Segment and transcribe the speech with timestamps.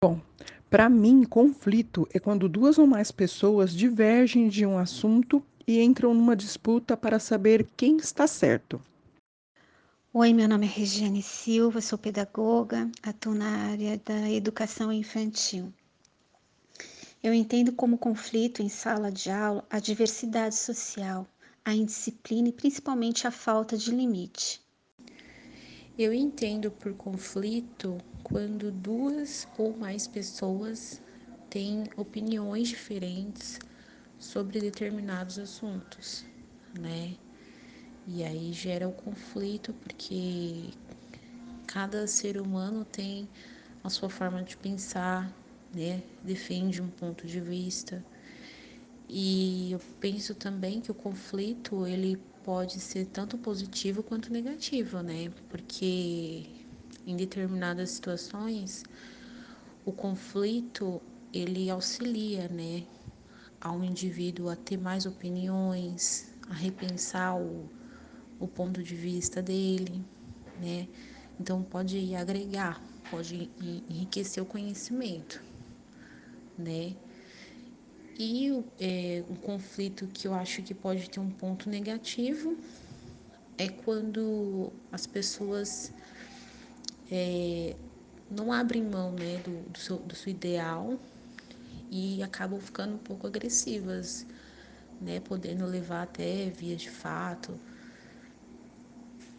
[0.00, 0.20] Bom,
[0.70, 6.14] para mim, conflito é quando duas ou mais pessoas divergem de um assunto e entram
[6.14, 8.80] numa disputa para saber quem está certo.
[10.14, 15.72] Oi, meu nome é Regiane Silva, sou pedagoga, atuo na área da educação infantil.
[17.20, 21.26] Eu entendo como conflito em sala de aula a diversidade social,
[21.64, 24.62] a indisciplina e principalmente a falta de limite.
[25.98, 31.00] Eu entendo por conflito quando duas ou mais pessoas
[31.48, 33.58] têm opiniões diferentes
[34.18, 36.24] sobre determinados assuntos,
[36.78, 37.14] né?
[38.06, 40.70] E aí gera o conflito porque
[41.66, 43.28] cada ser humano tem
[43.84, 45.32] a sua forma de pensar,
[45.74, 46.02] né?
[46.22, 48.04] Defende um ponto de vista.
[49.08, 55.30] E eu penso também que o conflito ele pode ser tanto positivo quanto negativo, né?
[55.48, 56.57] Porque
[57.08, 58.84] em determinadas situações
[59.88, 61.00] o conflito
[61.32, 62.84] ele auxilia, né,
[63.58, 67.66] ao indivíduo a ter mais opiniões, a repensar o,
[68.38, 70.04] o ponto de vista dele,
[70.60, 70.86] né?
[71.40, 73.50] Então pode agregar, pode
[73.88, 75.42] enriquecer o conhecimento,
[76.56, 76.94] né?
[78.18, 82.58] E é, um conflito que eu acho que pode ter um ponto negativo
[83.56, 85.92] é quando as pessoas
[87.10, 87.76] é,
[88.30, 90.98] não abrem mão né, do, do, seu, do seu ideal
[91.90, 94.26] e acabam ficando um pouco agressivas,
[95.00, 97.58] né, podendo levar até vias de fato.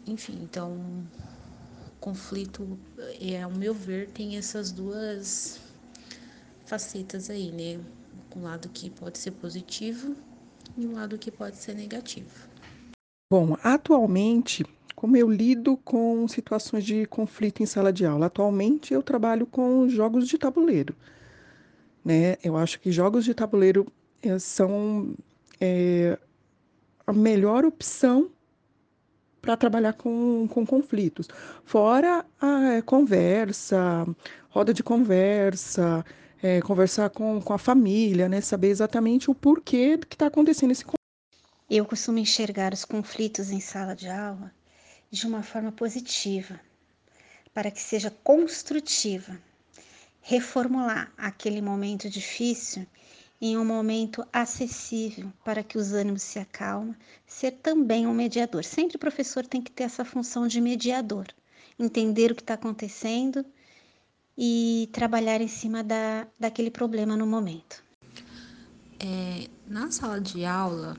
[0.06, 2.78] Enfim, então o conflito,
[3.20, 5.60] é, ao meu ver, tem essas duas
[6.64, 7.80] facetas aí, né?
[8.36, 10.14] um lado que pode ser positivo
[10.76, 12.48] e um lado que pode ser negativo.
[13.32, 14.64] Bom, atualmente,
[15.00, 18.26] como eu lido com situações de conflito em sala de aula?
[18.26, 20.94] Atualmente eu trabalho com jogos de tabuleiro.
[22.04, 22.36] Né?
[22.44, 23.90] Eu acho que jogos de tabuleiro
[24.22, 25.14] é, são
[25.58, 26.18] é,
[27.06, 28.30] a melhor opção
[29.40, 31.28] para trabalhar com, com conflitos.
[31.64, 34.06] Fora a conversa,
[34.50, 36.04] roda de conversa,
[36.42, 38.42] é, conversar com, com a família, né?
[38.42, 41.00] Saber exatamente o porquê que está acontecendo esse conflito.
[41.70, 44.52] Eu costumo enxergar os conflitos em sala de aula
[45.10, 46.60] de uma forma positiva,
[47.52, 49.38] para que seja construtiva.
[50.22, 52.86] Reformular aquele momento difícil
[53.40, 56.94] em um momento acessível para que os ânimos se acalmem,
[57.26, 58.62] ser também um mediador.
[58.62, 61.26] Sempre o professor tem que ter essa função de mediador,
[61.78, 63.44] entender o que está acontecendo
[64.36, 67.82] e trabalhar em cima da, daquele problema no momento.
[68.98, 70.94] É, na sala de aula,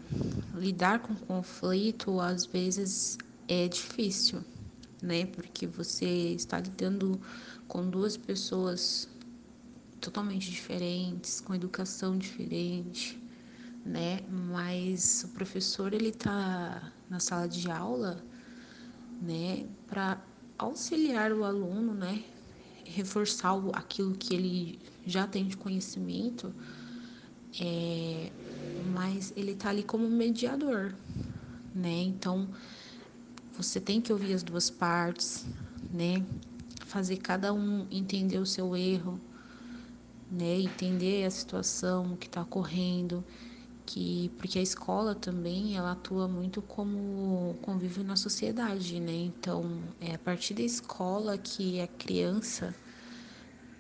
[0.56, 3.20] lidar com conflito às vezes
[3.52, 4.42] é difícil,
[5.02, 5.26] né?
[5.26, 7.20] Porque você está lidando
[7.68, 9.10] com duas pessoas
[10.00, 13.22] totalmente diferentes, com educação diferente,
[13.86, 14.22] né?
[14.30, 18.24] Mas o professor ele tá na sala de aula,
[19.22, 20.20] né, para
[20.58, 22.24] auxiliar o aluno, né,
[22.86, 26.56] reforçar aquilo que ele já tem de conhecimento,
[27.60, 28.32] é,
[28.94, 30.96] mas ele está ali como mediador,
[31.76, 32.02] né?
[32.04, 32.48] Então
[33.62, 35.46] você tem que ouvir as duas partes,
[35.94, 36.26] né?
[36.86, 39.20] Fazer cada um entender o seu erro,
[40.30, 40.60] né?
[40.60, 43.24] Entender a situação que está ocorrendo,
[43.86, 49.14] que porque a escola também ela atua muito como convívio na sociedade, né?
[49.14, 52.74] Então é a partir da escola que a criança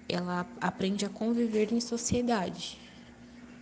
[0.08, 2.78] ela aprende a conviver em sociedade,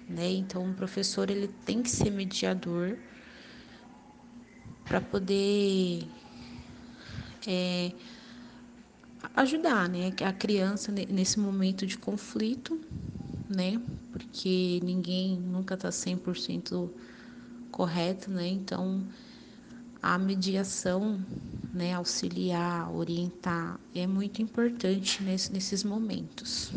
[0.08, 0.30] né?
[0.30, 2.98] Então o professor ele tem que ser mediador
[4.90, 6.04] para poder
[7.48, 7.92] é,
[9.36, 12.82] ajudar, né, a criança nesse momento de conflito,
[13.48, 13.80] né?
[14.12, 16.90] Porque ninguém nunca está 100%
[17.72, 18.48] correto, né?
[18.48, 19.06] Então
[20.02, 21.24] a mediação,
[21.72, 26.72] né, auxiliar, orientar é muito importante nesse, nesses momentos.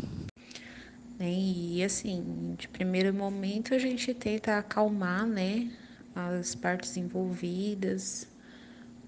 [1.17, 1.31] Né?
[1.31, 5.71] E assim, de primeiro momento a gente tenta acalmar, né,
[6.15, 8.27] as partes envolvidas,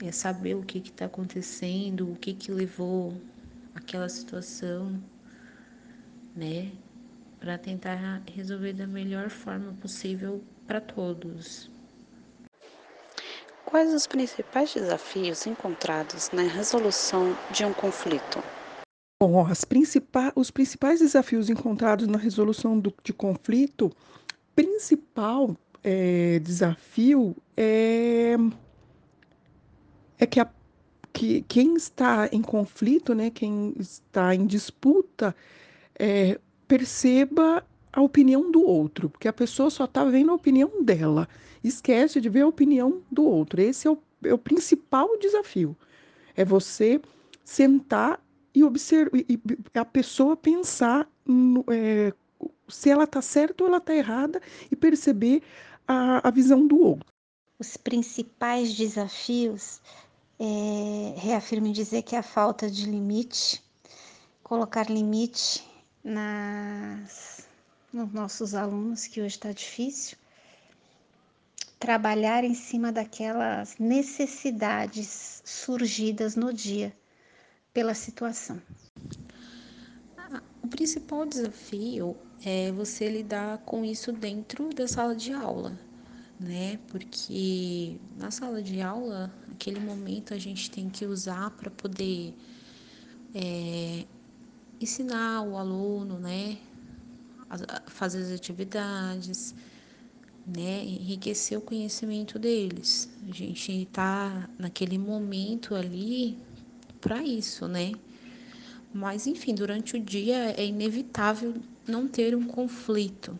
[0.04, 3.14] é saber o que está acontecendo, o que, que levou
[3.74, 5.02] aquela situação,
[6.36, 6.72] né,
[7.40, 11.70] para tentar resolver da melhor forma possível para todos.
[13.66, 18.42] Quais os principais desafios encontrados na resolução de um conflito?
[19.22, 23.92] Bom, principais, os principais desafios encontrados na resolução do, de conflito,
[24.56, 25.58] principal
[25.88, 28.36] é, desafio é,
[30.18, 30.50] é que, a,
[31.14, 35.36] que quem está em conflito, né, quem está em disputa,
[36.00, 41.30] é, perceba a opinião do outro, porque a pessoa só está vendo a opinião dela,
[41.64, 43.62] esquece de ver a opinião do outro.
[43.62, 45.78] Esse é o, é o principal desafio.
[46.36, 47.00] É você
[47.44, 48.20] sentar
[48.56, 49.40] e observar, e,
[49.76, 52.12] a pessoa pensar no, é,
[52.68, 54.42] se ela está certa ou ela está errada
[54.72, 55.44] e perceber
[55.88, 57.14] a, a visão do outro.
[57.58, 59.82] Os principais desafios
[60.40, 63.64] é, reafirmo em dizer que é a falta de limite,
[64.44, 65.64] colocar limite
[66.04, 67.48] nas,
[67.94, 70.18] nos nossos alunos, que hoje está difícil,
[71.80, 76.96] trabalhar em cima daquelas necessidades surgidas no dia
[77.74, 78.62] pela situação.
[80.64, 85.78] O principal desafio é você lidar com isso dentro da sala de aula,
[86.40, 86.80] né?
[86.88, 92.34] Porque na sala de aula, aquele momento a gente tem que usar para poder
[93.34, 94.06] é,
[94.80, 96.58] ensinar o aluno, né?
[97.50, 99.54] A fazer as atividades,
[100.46, 100.84] né?
[100.84, 103.10] Enriquecer o conhecimento deles.
[103.28, 106.38] A gente está naquele momento ali
[107.00, 107.92] para isso, né?
[108.94, 111.54] Mas, enfim, durante o dia é inevitável
[111.88, 113.38] não ter um conflito.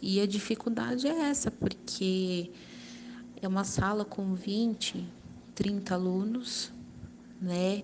[0.00, 2.50] E a dificuldade é essa, porque
[3.40, 5.06] é uma sala com 20,
[5.54, 6.72] 30 alunos,
[7.40, 7.82] né?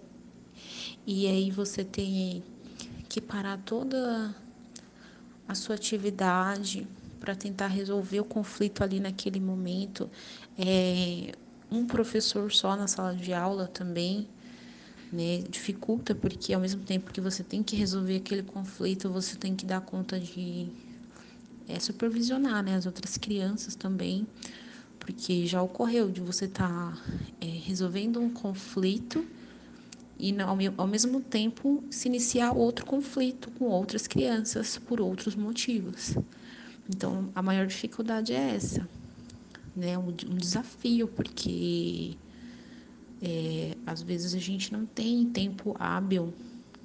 [1.07, 2.43] E aí você tem
[3.09, 4.35] que parar toda
[5.47, 6.87] a sua atividade
[7.21, 10.11] para tentar resolver o conflito ali naquele momento.
[10.59, 11.33] É
[11.71, 14.29] um professor só na sala de aula também
[15.13, 15.43] né?
[15.49, 19.65] Dificulta porque ao mesmo tempo que você tem que resolver aquele conflito, você tem que
[19.65, 20.69] dar conta de
[21.69, 22.77] é, supervisionar, né?
[22.77, 24.27] As outras crianças também,
[24.99, 27.03] porque já ocorreu de você estar tá,
[27.41, 29.25] é, resolvendo um conflito
[30.19, 30.35] e
[30.77, 36.17] ao, mesmo tempo se iniciar outro conflito com outras crianças por outros motivos.
[36.89, 38.89] Então, a maior dificuldade é essa,
[39.75, 39.99] né?
[39.99, 42.17] Um, um desafio, porque
[43.27, 46.33] é, às vezes a gente não tem tempo hábil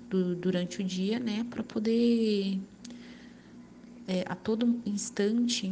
[0.10, 2.60] do, durante o dia, né, para poder
[4.08, 5.72] é, a todo instante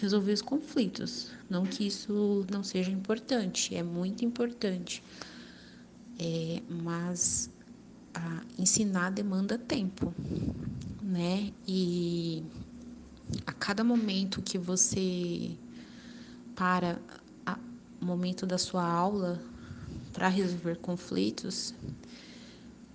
[0.00, 1.32] resolver os conflitos.
[1.50, 5.02] Não que isso não seja importante, é muito importante,
[6.16, 7.50] é, mas
[8.56, 10.14] ensinar demanda tempo,
[11.02, 11.52] né?
[11.66, 12.44] E
[13.44, 15.50] a cada momento que você
[16.54, 17.00] para
[18.00, 19.42] o momento da sua aula
[20.14, 21.74] para resolver conflitos,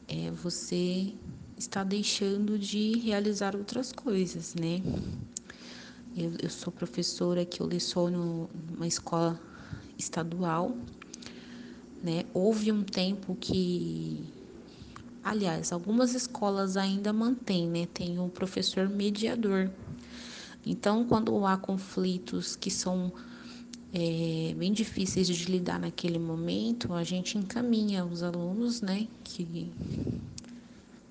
[0.07, 1.13] é, você
[1.57, 4.81] está deixando de realizar outras coisas, né?
[6.15, 9.39] Eu, eu sou professora que eu leciono numa escola
[9.97, 10.75] estadual,
[12.01, 12.23] né?
[12.33, 14.23] Houve um tempo que,
[15.21, 17.85] aliás, algumas escolas ainda mantêm, né?
[17.93, 19.69] Tem o um professor mediador.
[20.65, 23.11] Então, quando há conflitos que são
[23.93, 29.71] é, bem difíceis de lidar naquele momento, a gente encaminha os alunos, né, que,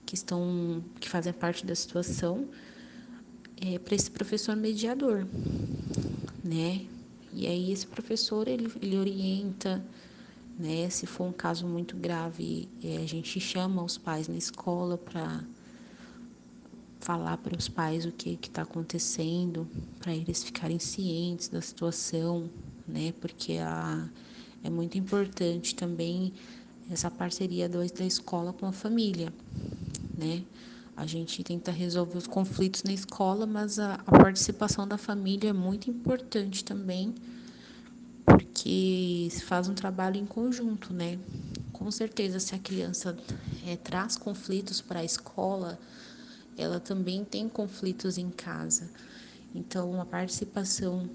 [0.07, 2.49] que estão, que fazem parte da situação,
[3.61, 5.27] é, para esse professor mediador,
[6.45, 6.87] né?
[7.33, 9.85] E aí esse professor ele, ele orienta,
[10.59, 10.89] né?
[10.89, 15.45] Se for um caso muito grave, é, a gente chama os pais na escola para
[17.01, 19.69] falar para os pais o que está acontecendo,
[19.99, 22.51] para eles ficarem cientes da situação,
[22.89, 23.13] né?
[23.21, 24.09] Porque a,
[24.65, 26.33] é muito importante também
[26.91, 29.33] essa parceria do, da escola com a família,
[30.17, 30.43] né?
[30.97, 35.53] A gente tenta resolver os conflitos na escola, mas a, a participação da família é
[35.53, 37.15] muito importante também,
[38.25, 41.19] porque se faz um trabalho em conjunto, né?
[41.73, 43.17] Com certeza, se a criança
[43.65, 45.79] é, traz conflitos para a escola,
[46.57, 48.91] ela também tem conflitos em casa.
[49.55, 51.09] Então, a participação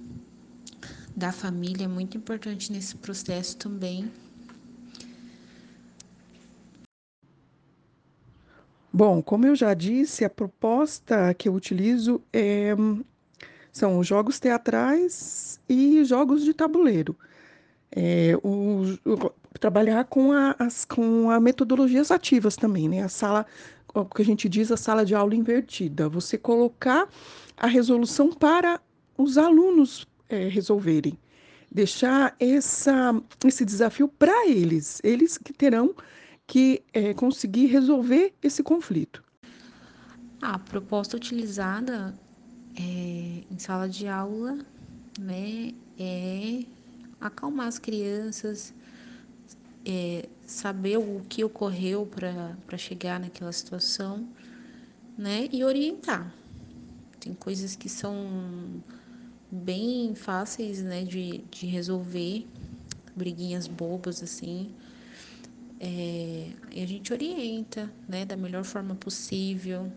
[1.15, 4.11] da família é muito importante nesse processo também.
[8.91, 12.75] Bom, como eu já disse, a proposta que eu utilizo é,
[13.71, 17.17] são os jogos teatrais e jogos de tabuleiro.
[17.91, 23.01] É, o, o, trabalhar com, a, as, com a metodologias ativas também, né?
[23.01, 23.45] A sala,
[23.93, 26.07] o que a gente diz, a sala de aula invertida.
[26.09, 27.07] Você colocar
[27.57, 28.79] a resolução para
[29.17, 31.17] os alunos é, resolverem.
[31.71, 33.13] Deixar essa,
[33.45, 35.95] esse desafio para eles, eles que terão
[36.45, 39.23] que é, conseguir resolver esse conflito.
[40.41, 42.13] A proposta utilizada
[42.77, 44.57] é, em sala de aula
[45.19, 46.63] né, é
[47.19, 48.73] acalmar as crianças,
[49.85, 54.27] é, saber o que ocorreu para chegar naquela situação
[55.17, 55.47] né?
[55.51, 56.33] E orientar.
[57.19, 58.83] Tem coisas que são
[59.53, 62.47] bem fáceis, né, de, de resolver,
[63.15, 64.73] briguinhas bobas assim.
[65.79, 69.91] É, e a gente orienta, né, da melhor forma possível,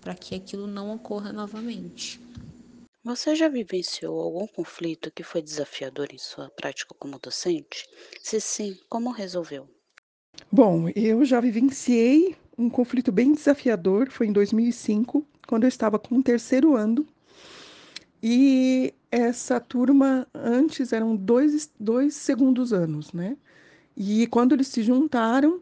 [0.00, 2.20] para que aquilo não ocorra novamente.
[3.04, 7.86] Você já vivenciou algum conflito que foi desafiador em sua prática como docente?
[8.22, 9.68] Se sim, como resolveu?
[10.50, 16.16] Bom, eu já vivenciei um conflito bem desafiador, foi em 2005, quando eu estava com
[16.16, 17.06] o terceiro ano.
[18.22, 23.36] E essa turma, antes eram dois, dois segundos anos, né?
[23.96, 25.60] E quando eles se juntaram,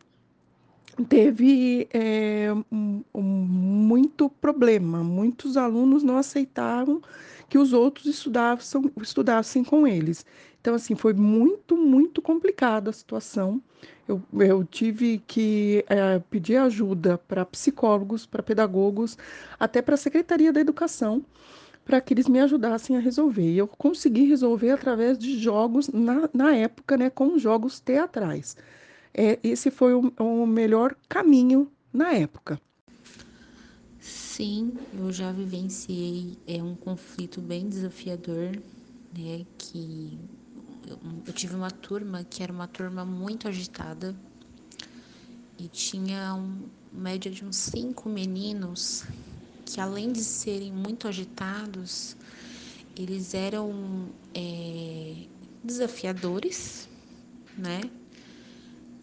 [1.09, 5.03] teve é, um, muito problema.
[5.03, 7.03] Muitos alunos não aceitavam
[7.49, 10.25] que os outros estudassem, estudassem com eles.
[10.61, 13.63] Então, assim, foi muito, muito complicada a situação.
[14.09, 19.17] Eu, eu tive que é, pedir ajuda para psicólogos, para pedagogos,
[19.61, 21.25] até para a Secretaria da Educação,
[21.87, 23.49] para que eles me ajudassem a resolver.
[23.49, 28.57] E eu consegui resolver através de jogos, na, na época, né, com jogos teatrais.
[29.15, 32.61] É, esse foi o, o melhor caminho na época.
[34.01, 38.51] Sim, eu já vivenciei é um conflito bem desafiador,
[39.17, 39.47] né?
[39.57, 40.19] Que
[40.87, 44.15] eu, eu tive uma turma que era uma turma muito agitada
[45.59, 49.05] e tinha um média de uns cinco meninos
[49.67, 52.17] que além de serem muito agitados,
[52.97, 55.27] eles eram é,
[55.63, 56.89] desafiadores,
[57.59, 57.81] né?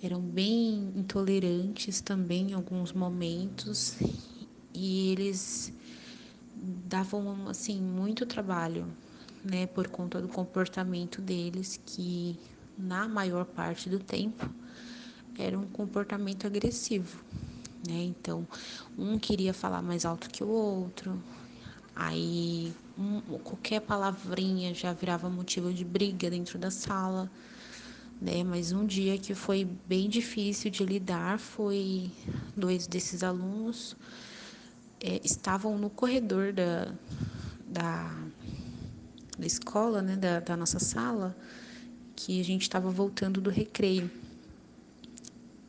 [0.01, 3.98] Eram bem intolerantes também em alguns momentos
[4.74, 5.72] e eles
[6.88, 8.88] davam assim muito trabalho,
[9.43, 12.39] né, por conta do comportamento deles que
[12.77, 14.50] na maior parte do tempo
[15.38, 17.24] era um comportamento agressivo,
[17.87, 18.03] né?
[18.03, 18.47] Então,
[18.97, 21.21] um queria falar mais alto que o outro,
[21.95, 27.29] aí um, qualquer palavrinha já virava motivo de briga dentro da sala,
[28.21, 28.43] né?
[28.43, 32.11] Mas um dia que foi bem difícil de lidar foi
[32.55, 33.95] dois desses alunos
[35.03, 36.93] é, estavam no corredor da,
[37.67, 38.17] da,
[39.37, 41.35] da escola, né, da, da nossa sala,
[42.15, 44.09] que a gente estava voltando do recreio.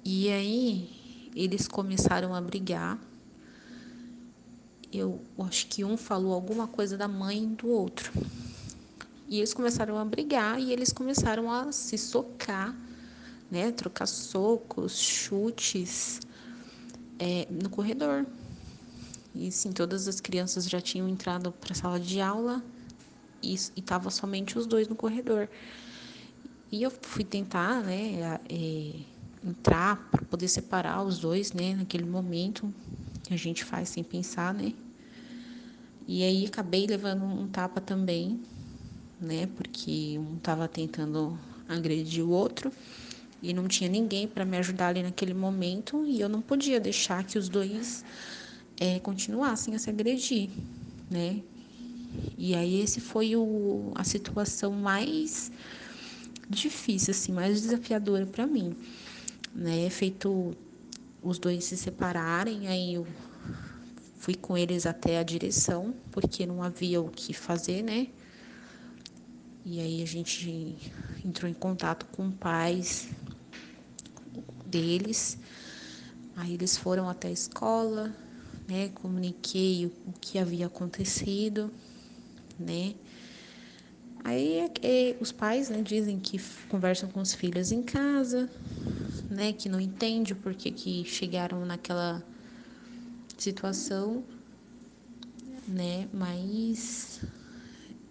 [0.05, 1.04] E aí
[1.35, 2.99] eles começaram a brigar.
[4.93, 8.13] Eu acho que um falou alguma coisa da mãe do outro.
[9.29, 12.75] E eles começaram a brigar e eles começaram a se socar,
[13.51, 13.73] né?
[13.73, 16.21] Trocar socos, chutes
[17.19, 18.25] é, no corredor.
[19.35, 22.63] E sim, todas as crianças já tinham entrado para a sala de aula
[23.43, 25.49] e estava somente os dois no corredor.
[26.71, 28.91] E eu fui tentar, né, é,
[29.45, 32.73] entrar para poder separar os dois, né, naquele momento
[33.23, 34.73] que a gente faz sem pensar, né.
[36.07, 38.41] E aí acabei levando um tapa também,
[39.21, 42.71] né, porque um estava tentando agredir o outro
[43.43, 47.25] e não tinha ninguém para me ajudar ali naquele momento e eu não podia deixar
[47.25, 48.05] que os dois
[48.79, 50.51] é, continuassem a se agredir,
[51.11, 51.43] né?
[52.39, 55.51] E aí esse foi o, a situação mais
[56.49, 58.75] difícil, assim, mais desafiadora para mim,
[59.55, 59.89] né?
[59.91, 60.57] Feito
[61.23, 63.07] os dois se separarem, aí eu
[64.19, 68.09] fui com eles até a direção, porque não havia o que fazer, né?
[69.65, 70.77] E aí a gente
[71.25, 73.09] entrou em contato com pais
[74.67, 75.39] deles.
[76.37, 78.15] Aí eles foram até a escola,
[78.69, 78.91] né?
[78.95, 81.71] Comuniquei o, o que havia acontecido,
[82.59, 82.95] né?
[84.23, 88.51] Aí é, é, os pais né, dizem que conversam com os filhos em casa,
[89.35, 89.53] né?
[89.53, 92.23] Que não entende o porquê que chegaram naquela
[93.37, 94.25] situação,
[95.67, 96.09] né?
[96.13, 97.21] Mas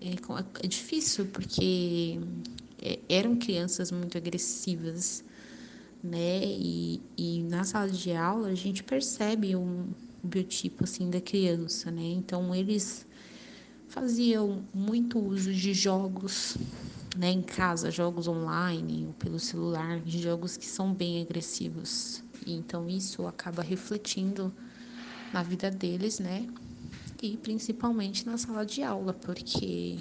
[0.01, 0.15] é,
[0.63, 2.19] é difícil porque
[2.81, 5.23] é, eram crianças muito agressivas,
[6.03, 6.43] né?
[6.45, 9.87] E, e na sala de aula a gente percebe um,
[10.23, 12.01] biotipo assim da criança, né?
[12.01, 13.05] Então eles
[13.89, 16.57] faziam muito uso de jogos,
[17.15, 22.23] né, em casa, jogos online ou pelo celular, jogos que são bem agressivos.
[22.45, 24.53] Então isso acaba refletindo
[25.31, 26.47] na vida deles, né?
[27.21, 29.97] E principalmente na sala de aula, porque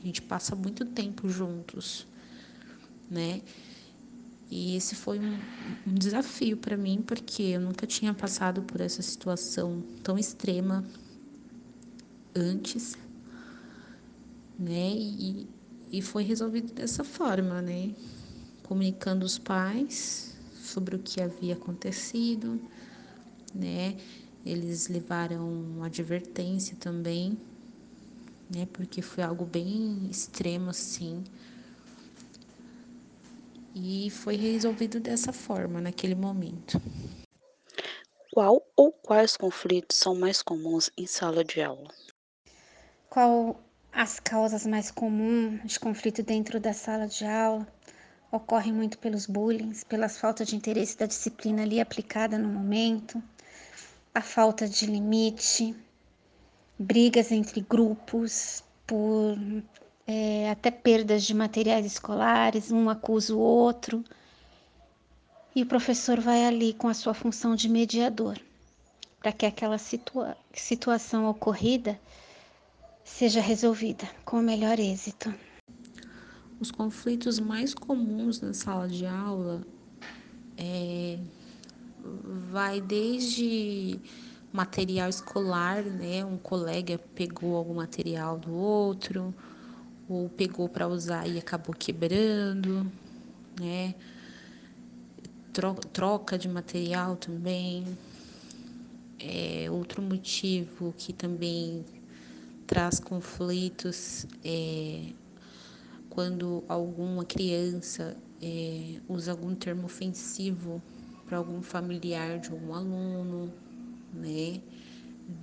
[0.00, 2.06] a gente passa muito tempo juntos,
[3.10, 3.42] né?
[4.50, 5.40] E esse foi um,
[5.86, 10.84] um desafio para mim, porque eu nunca tinha passado por essa situação tão extrema
[12.36, 12.96] antes,
[14.58, 14.92] né?
[14.94, 15.48] E,
[15.98, 17.94] e foi resolvido dessa forma, né?
[18.64, 22.60] Comunicando os pais sobre o que havia acontecido,
[23.54, 23.96] né?
[24.44, 27.38] eles levaram advertência também,
[28.54, 28.66] né?
[28.72, 31.24] Porque foi algo bem extremo assim.
[33.74, 36.80] E foi resolvido dessa forma naquele momento.
[38.32, 41.88] Qual ou quais conflitos são mais comuns em sala de aula?
[43.08, 43.63] Qual
[43.94, 47.66] as causas mais comuns de conflito dentro da sala de aula?
[48.30, 53.22] Ocorre muito pelos bullying, pelas faltas de interesse da disciplina ali aplicada no momento,
[54.12, 55.74] a falta de limite,
[56.76, 59.38] brigas entre grupos, por
[60.04, 64.04] é, até perdas de materiais escolares, um acusa o outro.
[65.54, 68.36] E o professor vai ali com a sua função de mediador,
[69.20, 71.96] para que aquela situa situação ocorrida
[73.04, 75.32] seja resolvida com o melhor êxito.
[76.58, 79.60] Os conflitos mais comuns na sala de aula
[80.56, 81.18] é,
[82.50, 84.00] vai desde
[84.50, 86.24] material escolar, né?
[86.24, 89.34] Um colega pegou algum material do outro,
[90.08, 92.90] ou pegou para usar e acabou quebrando,
[93.60, 93.94] né?
[95.92, 97.84] Troca de material também.
[99.18, 101.84] É, outro motivo que também
[102.74, 105.12] traz conflitos é
[106.10, 110.82] quando alguma criança é, usa algum termo ofensivo
[111.24, 113.52] para algum familiar de algum aluno,
[114.12, 114.60] né?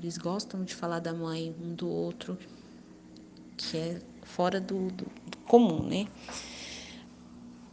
[0.02, 2.38] Eles gostam de falar da mãe um do outro,
[3.56, 6.08] que é fora do, do, do comum, né?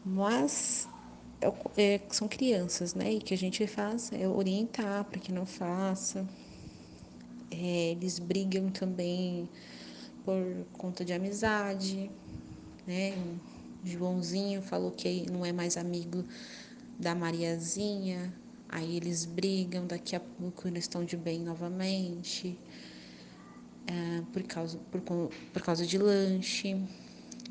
[0.04, 0.88] Mas
[1.40, 3.14] é, é, são crianças, né?
[3.14, 6.24] E que a gente faz é orientar para que não faça.
[7.50, 9.48] É, eles brigam também
[10.24, 12.10] por conta de amizade,
[12.86, 13.14] né?
[13.84, 16.24] Joãozinho falou que não é mais amigo
[16.98, 18.32] da Mariazinha,
[18.68, 22.58] aí eles brigam, daqui a pouco eles estão de bem novamente,
[23.86, 25.00] é, por, causa, por,
[25.52, 26.76] por causa de lanche,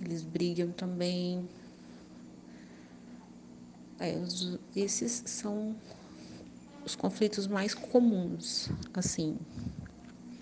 [0.03, 1.47] eles brigam também.
[3.99, 5.75] É, os, esses são
[6.85, 9.37] os conflitos mais comuns, assim,